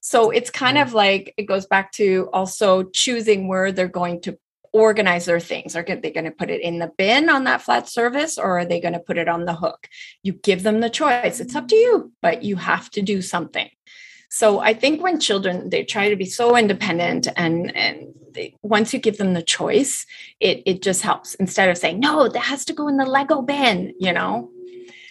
[0.05, 4.37] So it's kind of like it goes back to also choosing where they're going to
[4.73, 5.77] organize their things.
[5.77, 8.65] Are they going to put it in the bin on that flat surface or are
[8.65, 9.87] they going to put it on the hook?
[10.21, 11.39] You give them the choice.
[11.39, 13.69] It's up to you, but you have to do something.
[14.29, 18.91] So I think when children they try to be so independent and and they, once
[18.91, 20.05] you give them the choice,
[20.41, 23.41] it it just helps instead of saying no, that has to go in the Lego
[23.41, 24.49] bin, you know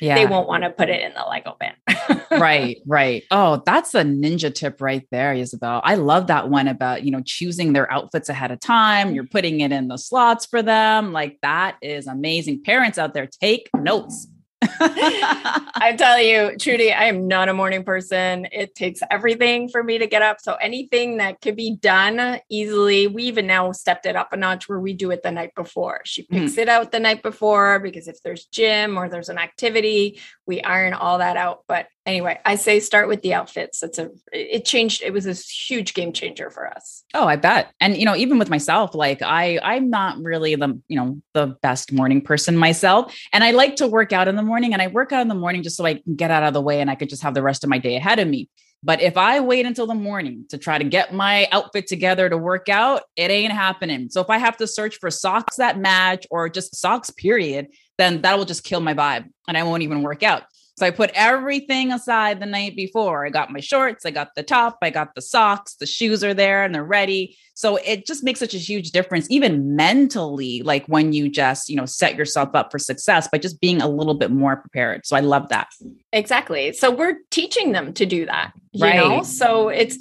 [0.02, 0.16] yeah.
[0.16, 2.18] they won't want to put it in the Lego bin.
[2.40, 3.22] right, right.
[3.30, 5.80] Oh, that's a ninja tip right there, Ysabelle.
[5.84, 9.14] I love that one about, you know, choosing their outfits ahead of time.
[9.14, 11.12] You're putting it in the slots for them.
[11.12, 12.64] Like that is amazing.
[12.64, 14.26] Parents out there, take notes.
[14.62, 18.46] I tell you, Trudy, I am not a morning person.
[18.52, 20.38] It takes everything for me to get up.
[20.40, 24.68] So anything that could be done easily, we even now stepped it up a notch
[24.68, 26.02] where we do it the night before.
[26.04, 26.58] She picks mm.
[26.58, 30.94] it out the night before because if there's gym or there's an activity, we iron
[30.94, 31.64] all that out.
[31.66, 33.82] But anyway, I say start with the outfits.
[33.82, 35.02] It's a it changed.
[35.02, 37.04] It was a huge game changer for us.
[37.14, 37.72] Oh, I bet.
[37.80, 41.56] And you know, even with myself, like I I'm not really the you know the
[41.62, 44.88] best morning person myself, and I like to work out in the morning, and I
[44.88, 46.90] work out in the morning just so I can get out of the way and
[46.90, 48.48] I could just have the rest of my day ahead of me.
[48.84, 52.36] But if I wait until the morning to try to get my outfit together to
[52.36, 54.08] work out, it ain't happening.
[54.10, 58.22] So if I have to search for socks that match or just socks, period, then
[58.22, 60.42] that will just kill my vibe and I won't even work out.
[60.82, 63.24] So I put everything aside the night before.
[63.24, 66.34] I got my shorts, I got the top, I got the socks, the shoes are
[66.34, 67.36] there and they're ready.
[67.54, 71.76] So it just makes such a huge difference, even mentally, like when you just, you
[71.76, 75.06] know, set yourself up for success by just being a little bit more prepared.
[75.06, 75.68] So I love that.
[76.12, 76.72] Exactly.
[76.72, 78.96] So we're teaching them to do that, you right.
[78.96, 79.22] know?
[79.22, 79.96] So it's,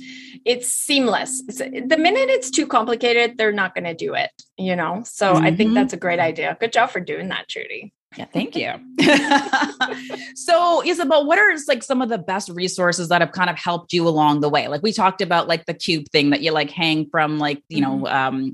[0.46, 1.44] it's seamless.
[1.48, 5.04] It's, the minute it's too complicated, they're not going to do it, you know?
[5.06, 5.46] So mm-hmm.
[5.46, 5.76] I think mm-hmm.
[5.76, 6.58] that's a great idea.
[6.60, 7.94] Good job for doing that, Trudy.
[8.17, 8.74] Yeah, thank you.
[10.36, 13.93] so, Ysabelle, what are like some of the best resources that have kind of helped
[13.93, 14.67] you along the way?
[14.67, 17.82] Like we talked about like the cube thing that you like hang from like, you
[17.82, 18.04] mm-hmm.
[18.04, 18.54] know, um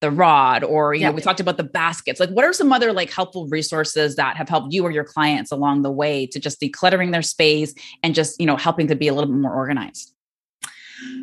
[0.00, 1.08] the rod or you yeah.
[1.08, 4.36] know we talked about the baskets like what are some other like helpful resources that
[4.36, 8.14] have helped you or your clients along the way to just decluttering their space and
[8.14, 10.12] just you know helping to be a little bit more organized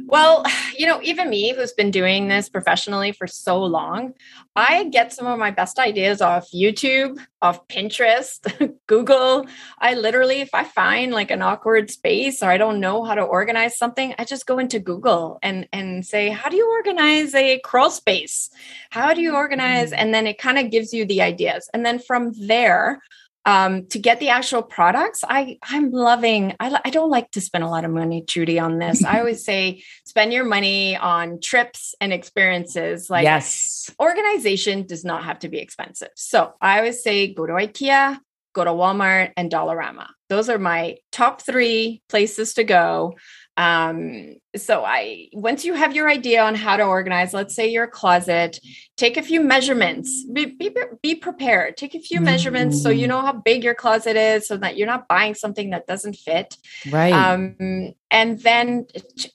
[0.05, 0.45] well,
[0.77, 4.13] you know, even me who's been doing this professionally for so long,
[4.55, 8.39] I get some of my best ideas off YouTube, off Pinterest,
[8.87, 9.47] Google.
[9.79, 13.21] I literally, if I find like an awkward space or I don't know how to
[13.21, 17.59] organize something, I just go into Google and and say, how do you organize a
[17.59, 18.49] crawl space?
[18.91, 19.91] How do you organize?
[19.91, 19.97] Mm.
[19.97, 21.69] And then it kind of gives you the ideas.
[21.73, 23.01] And then from there,
[23.45, 26.55] um, to get the actual products, I I'm loving.
[26.59, 29.03] I I don't like to spend a lot of money, Trudy, on this.
[29.03, 33.09] I always say spend your money on trips and experiences.
[33.09, 36.09] Like yes, organization does not have to be expensive.
[36.15, 38.17] So I always say go to IKEA,
[38.53, 40.07] go to Walmart, and Dollarama.
[40.29, 43.15] Those are my top three places to go
[43.57, 47.87] um, so I once you have your idea on how to organize, let's say your
[47.87, 48.59] closet,
[48.97, 50.25] take a few measurements.
[50.31, 51.77] Be, be, be prepared.
[51.77, 52.25] Take a few mm-hmm.
[52.25, 53.09] measurements so you mm.
[53.09, 56.57] know how big your closet is, so that you're not buying something that doesn't fit.
[56.89, 57.13] Right.
[57.13, 58.87] Um, and then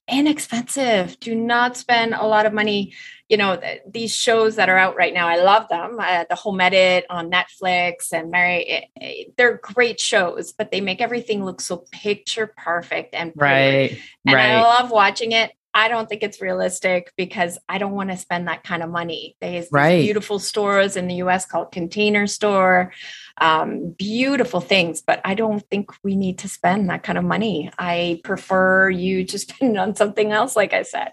[0.09, 1.19] inexpensive.
[1.19, 2.93] Do not spend a lot of money
[3.29, 6.61] you know these shows that are out right now i love them uh, the home
[6.61, 11.61] edit on netflix and mary it, it, they're great shows but they make everything look
[11.61, 13.95] so picture perfect and pretty.
[13.95, 14.51] right and right.
[14.51, 18.49] i love watching it I don't think it's realistic because I don't want to spend
[18.49, 19.37] that kind of money.
[19.41, 20.03] There's right.
[20.03, 22.93] beautiful stores in the US called Container Store,
[23.41, 27.71] um, beautiful things, but I don't think we need to spend that kind of money.
[27.79, 31.13] I prefer you to spend it on something else, like I said.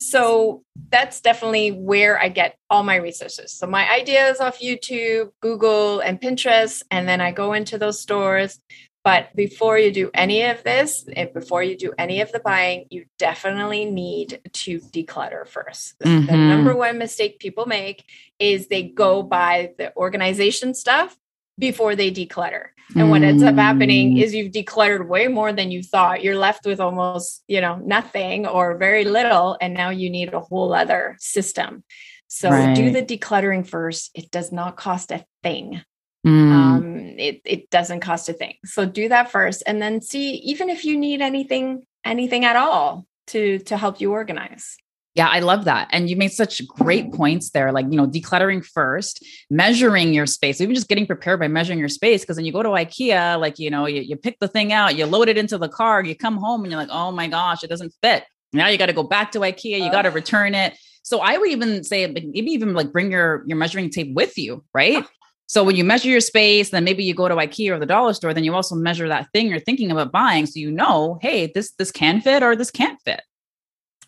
[0.00, 3.52] So that's definitely where I get all my resources.
[3.52, 8.60] So my ideas off YouTube, Google, and Pinterest, and then I go into those stores.
[9.04, 13.04] But before you do any of this, before you do any of the buying, you
[13.18, 16.26] definitely need to declutter 1st mm-hmm.
[16.26, 18.04] The number one mistake people make
[18.38, 21.14] is they go buy the organization stuff
[21.58, 22.68] before they declutter.
[22.96, 24.22] And what ends up happening mm.
[24.22, 26.22] is you've decluttered way more than you thought.
[26.22, 29.56] You're left with almost, you know, nothing or very little.
[29.60, 31.82] And now you need a whole other system.
[32.28, 32.76] So right.
[32.76, 34.10] do the decluttering first.
[34.14, 35.82] It does not cost a thing.
[36.24, 36.52] Mm.
[36.52, 38.54] Um, it, it doesn't cost a thing.
[38.64, 43.06] So do that first and then see even if you need anything, anything at all
[43.28, 44.76] to to help you organize.
[45.14, 45.88] Yeah, I love that.
[45.92, 50.60] And you made such great points there, like, you know, decluttering first, measuring your space,
[50.60, 52.22] even just getting prepared by measuring your space.
[52.22, 54.96] Because when you go to IKEA, like, you know, you, you pick the thing out,
[54.96, 57.62] you load it into the car, you come home and you're like, oh my gosh,
[57.62, 58.24] it doesn't fit.
[58.52, 60.76] Now you got to go back to IKEA, you got to return it.
[61.04, 64.64] So I would even say maybe even like bring your your measuring tape with you,
[64.74, 65.04] right?
[65.46, 68.14] So when you measure your space, then maybe you go to IKEA or the dollar
[68.14, 70.46] store, then you also measure that thing you're thinking about buying.
[70.46, 73.22] So you know, hey, this this can fit or this can't fit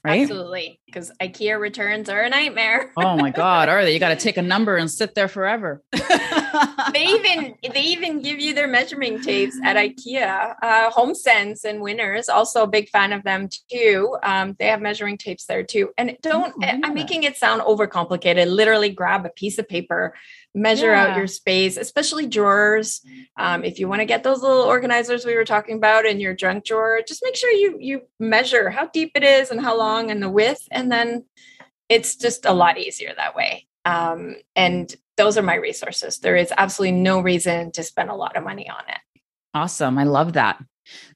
[0.07, 0.22] right?
[0.22, 0.81] Absolutely.
[0.87, 2.92] Because IKEA returns are a nightmare.
[2.96, 3.68] oh my God.
[3.68, 3.92] Are they?
[3.92, 5.83] You got to take a number and sit there forever.
[6.92, 10.55] they even they even give you their measuring tapes at IKEA.
[10.62, 14.16] Uh, HomeSense and Winners, also a big fan of them too.
[14.22, 15.90] Um, they have measuring tapes there too.
[15.99, 18.51] And don't oh, I'm making it sound overcomplicated.
[18.51, 20.14] Literally grab a piece of paper,
[20.55, 21.07] measure yeah.
[21.07, 23.03] out your space, especially drawers.
[23.37, 26.35] Um, if you want to get those little organizers we were talking about in your
[26.35, 30.11] junk drawer, just make sure you you measure how deep it is and how long
[30.11, 31.25] and the width, and then
[31.89, 33.67] it's just a lot easier that way.
[33.85, 36.19] Um, and those are my resources.
[36.19, 38.99] There is absolutely no reason to spend a lot of money on it.
[39.55, 39.97] Awesome.
[39.99, 40.62] I love that.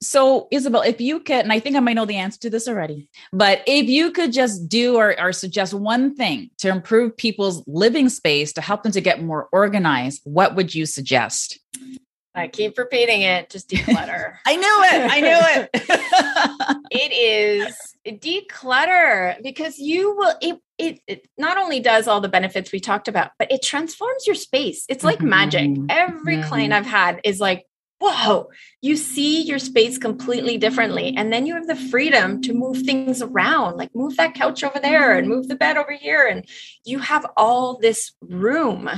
[0.00, 2.66] So, Ysabelle, if you could, and I think I might know the answer to this
[2.66, 7.62] already, but if you could just do or, or, suggest one thing to improve people's
[7.68, 11.60] living space to help them to get more organized, what would you suggest?
[12.40, 14.36] I keep repeating it, just declutter.
[14.46, 15.10] I knew it.
[15.10, 15.70] I knew it.
[16.90, 17.76] it is
[18.06, 23.08] declutter because you will it, it, it not only does all the benefits we talked
[23.08, 24.84] about, but it transforms your space.
[24.88, 25.28] It's like mm-hmm.
[25.28, 25.70] magic.
[25.88, 26.48] Every mm-hmm.
[26.48, 27.66] client I've had is like,
[28.00, 28.48] whoa,
[28.80, 31.14] you see your space completely differently.
[31.16, 34.80] And then you have the freedom to move things around, like move that couch over
[34.80, 36.26] there and move the bed over here.
[36.26, 36.46] And
[36.84, 38.88] you have all this room.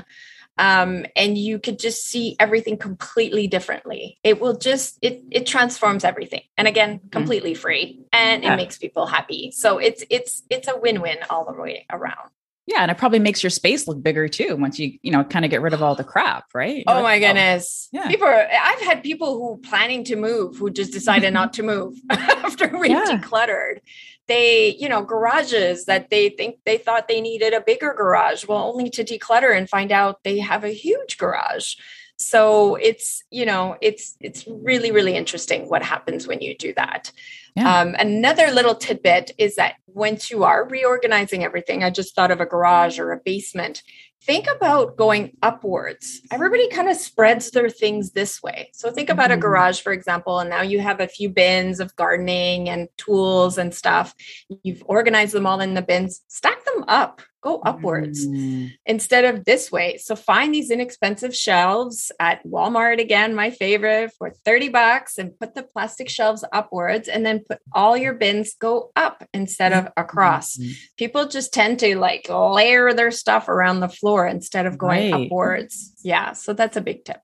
[0.59, 4.19] Um, and you could just see everything completely differently.
[4.23, 7.09] It will just it it transforms everything, and again, mm-hmm.
[7.09, 9.51] completely free, and it makes people happy.
[9.53, 12.31] So it's it's it's a win win all the way around.
[12.67, 15.45] Yeah, and it probably makes your space look bigger too once you, you know, kind
[15.45, 16.85] of get rid of all the crap, right?
[16.87, 17.89] oh my goodness.
[17.91, 18.07] Yeah.
[18.07, 21.97] People are, I've had people who planning to move who just decided not to move
[22.11, 23.05] after we yeah.
[23.09, 23.81] decluttered.
[24.29, 28.59] They, you know, garages that they think they thought they needed a bigger garage, well,
[28.59, 31.75] only to declutter and find out they have a huge garage.
[32.19, 37.11] So it's, you know, it's it's really, really interesting what happens when you do that.
[37.57, 37.81] Yeah.
[37.81, 42.41] Um, another little tidbit is that once you are reorganizing everything, I just thought of
[42.41, 43.83] a garage or a basement.
[44.25, 46.21] Think about going upwards.
[46.31, 48.71] Everybody kind of spreads their things this way.
[48.73, 49.39] So think about mm-hmm.
[49.39, 53.59] a garage, for example, and now you have a few bins of gardening and tools
[53.59, 54.15] and stuff.
[54.63, 58.71] You've organized them all in the bins, stack them up go upwards mm.
[58.87, 59.99] instead of this way.
[59.99, 65.55] So find these inexpensive shelves at Walmart again, my favorite for 30 bucks and put
[65.55, 70.57] the plastic shelves upwards and then put all your bins go up instead of across.
[70.57, 70.73] Mm-hmm.
[70.97, 75.27] People just tend to like layer their stuff around the floor instead of going right.
[75.27, 75.95] upwards.
[76.05, 77.21] Yeah, so that's a big tip.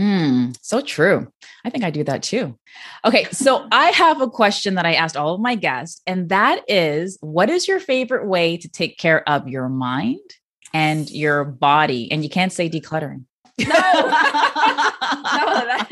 [0.00, 1.30] Mm, so true.
[1.62, 2.58] I think I do that too.
[3.04, 6.62] Okay, so I have a question that I asked all of my guests, and that
[6.68, 10.20] is what is your favorite way to take care of your mind
[10.72, 12.10] and your body?
[12.10, 13.24] And you can't say decluttering.
[13.58, 13.72] No, no,
[15.66, 15.88] that,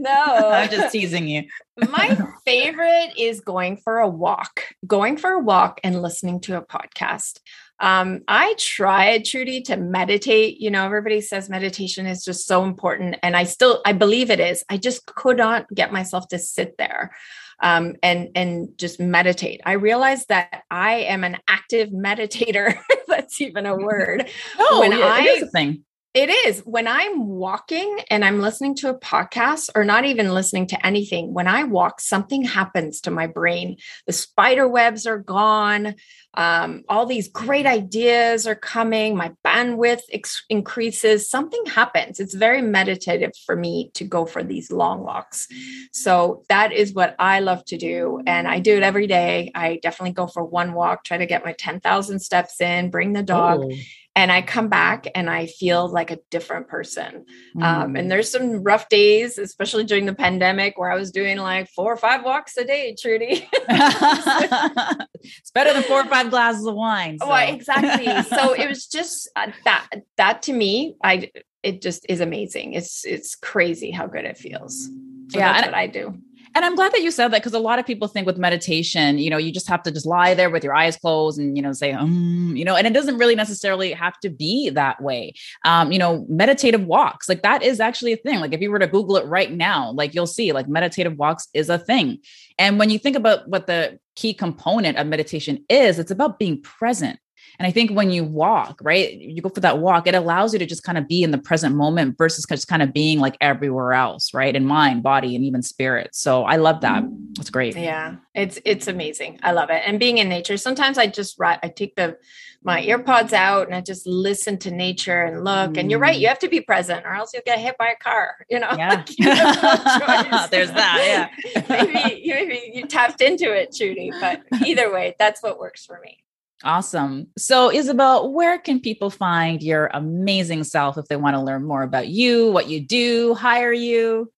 [0.00, 0.48] no.
[0.48, 1.44] I'm just teasing you.
[1.88, 6.62] My favorite is going for a walk, going for a walk and listening to a
[6.62, 7.38] podcast.
[7.80, 10.60] Um, I tried, Trudy, to meditate.
[10.60, 13.16] You know, everybody says meditation is just so important.
[13.22, 14.64] And I still, I believe it is.
[14.68, 17.12] I just could not get myself to sit there
[17.60, 19.60] um, and and just meditate.
[19.64, 22.78] I realized that I am an active meditator.
[23.08, 24.28] that's even a word.
[24.58, 25.84] Oh, when yeah, I, it is a thing.
[26.14, 26.60] It is.
[26.60, 31.34] When I'm walking and I'm listening to a podcast or not even listening to anything,
[31.34, 33.78] when I walk, something happens to my brain.
[34.06, 35.96] The spider webs are gone.
[36.34, 39.16] Um, all these great ideas are coming.
[39.16, 41.28] My bandwidth ex- increases.
[41.28, 42.20] Something happens.
[42.20, 45.48] It's very meditative for me to go for these long walks.
[45.90, 48.20] So that is what I love to do.
[48.24, 49.50] And I do it every day.
[49.52, 53.22] I definitely go for one walk, try to get my 10,000 steps in, bring the
[53.24, 53.64] dog.
[53.64, 53.72] Oh
[54.16, 57.24] and I come back and I feel like a different person.
[57.56, 57.62] Mm.
[57.62, 58.08] Um, and mm.
[58.08, 61.96] there's some rough days, especially during the pandemic, where I was doing like four or
[61.96, 63.48] five walks a day, Trudy.
[63.52, 67.18] it's better than four or five glasses of wine.
[67.18, 67.28] So.
[67.28, 68.06] Well, exactly.
[68.36, 69.88] so it was just uh, that.
[70.16, 71.30] That to me, I
[71.64, 72.74] it just is amazing.
[72.74, 74.84] It's it's crazy how good it feels.
[75.30, 76.18] So yeah, that's what I do.
[76.54, 79.18] And I'm glad that you said that because a lot of people think with meditation,
[79.18, 81.62] you know, you just have to just lie there with your eyes closed and, you
[81.62, 85.34] know, say, um, you know, and it doesn't really necessarily have to be that way.
[85.64, 88.38] Um, you know, meditative walks, like that is actually a thing.
[88.38, 91.48] Like if you were to Google it right now, like you'll see like meditative walks
[91.54, 92.18] is a thing.
[92.56, 96.62] And when you think about what the key component of meditation is, it's about being
[96.62, 97.18] present.
[97.58, 100.58] And I think when you walk, right, you go for that walk, it allows you
[100.58, 103.36] to just kind of be in the present moment versus just kind of being like
[103.40, 104.54] everywhere else, right?
[104.54, 106.14] In mind, body, and even spirit.
[106.14, 107.04] So I love that.
[107.34, 107.76] That's great.
[107.76, 109.38] Yeah, it's it's amazing.
[109.42, 109.82] I love it.
[109.86, 110.56] And being in nature.
[110.56, 112.16] Sometimes I just I take the
[112.64, 115.72] my earpods out and I just listen to nature and look.
[115.72, 115.78] Mm.
[115.78, 116.30] And you're right, you mm.
[116.30, 118.46] have to be present, or else you'll get hit by a car.
[118.48, 119.04] You know, yeah.
[119.20, 121.30] no There's that.
[121.54, 126.00] Yeah, maybe maybe you tapped into it, Trudy, But either way, that's what works for
[126.02, 126.23] me.
[126.64, 127.26] Awesome.
[127.36, 131.82] So, Ysabelle, where can people find your amazing self if they want to learn more
[131.82, 134.32] about you, what you do, hire you?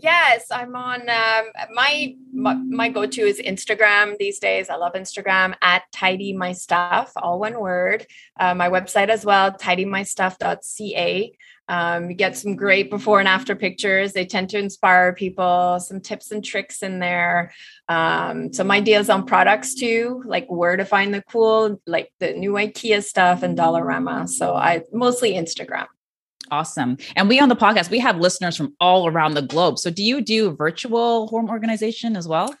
[0.00, 4.70] Yes, I'm on um, my, my, my go-to is Instagram these days.
[4.70, 8.06] I love Instagram at tidy my stuff, all one word.
[8.38, 11.32] Uh, my website as well, tidymystuff.ca.
[11.68, 14.12] Um, you get some great before and after pictures.
[14.12, 17.52] They tend to inspire people, some tips and tricks in there.
[17.88, 22.52] Um, some ideas on products too, like where to find the cool, like the new
[22.52, 24.28] IKEA stuff and Dollarama.
[24.28, 25.86] So I mostly Instagram.
[26.50, 26.96] Awesome.
[27.16, 29.78] And we on the podcast, we have listeners from all around the globe.
[29.78, 32.54] So do you do virtual home organization as well?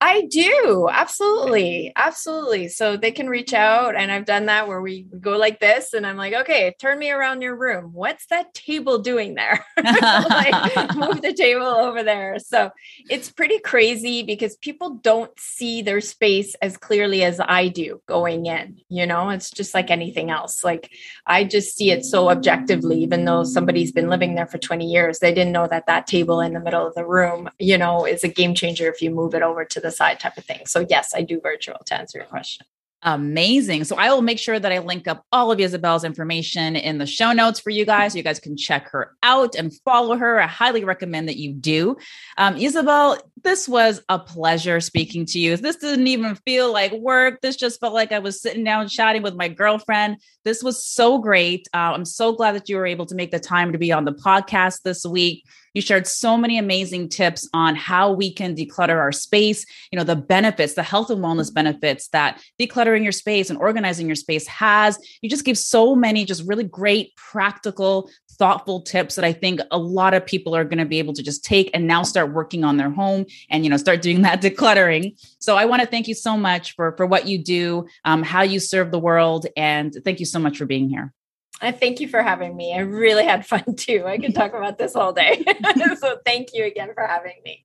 [0.00, 0.88] I do.
[0.92, 1.92] Absolutely.
[1.96, 2.68] Absolutely.
[2.68, 3.96] So they can reach out.
[3.96, 5.92] And I've done that where we go like this.
[5.92, 7.90] And I'm like, okay, turn me around your room.
[7.92, 9.64] What's that table doing there?
[9.76, 12.38] like, move the table over there.
[12.38, 12.70] So
[13.10, 18.46] it's pretty crazy because people don't see their space as clearly as I do going
[18.46, 18.80] in.
[18.88, 20.62] You know, it's just like anything else.
[20.62, 20.92] Like
[21.26, 25.18] I just see it so objectively, even though somebody's been living there for 20 years,
[25.18, 28.22] they didn't know that that table in the middle of the room, you know, is
[28.22, 30.66] a game changer if you move it over to the the side type of thing.
[30.66, 32.66] So yes, I do virtual to answer your question.
[33.02, 33.84] Amazing.
[33.84, 37.06] So I will make sure that I link up all of Ysabelle's information in the
[37.06, 38.16] show notes for you guys.
[38.16, 40.40] You guys can check her out and follow her.
[40.40, 41.96] I highly recommend that you do.
[42.36, 45.56] Um, Ysabelle, this was a pleasure speaking to you.
[45.56, 47.40] This didn't even feel like work.
[47.40, 50.18] This just felt like I was sitting down chatting with my girlfriend.
[50.44, 51.68] This was so great.
[51.74, 54.04] Uh, I'm so glad that you were able to make the time to be on
[54.04, 55.44] the podcast this week.
[55.74, 60.04] You shared so many amazing tips on how we can declutter our space, you know,
[60.04, 64.46] the benefits, the health and wellness benefits that decluttering your space and organizing your space
[64.48, 64.98] has.
[65.22, 69.78] You just gave so many just really great practical thoughtful tips that I think a
[69.78, 72.64] lot of people are going to be able to just take and now start working
[72.64, 75.18] on their home and you know start doing that decluttering.
[75.38, 78.42] So I want to thank you so much for for what you do, um, how
[78.42, 81.12] you serve the world, and thank you so much for being here.
[81.60, 82.72] I thank you for having me.
[82.72, 84.04] I really had fun too.
[84.06, 85.44] I could talk about this all day.
[85.98, 87.64] so thank you again for having me.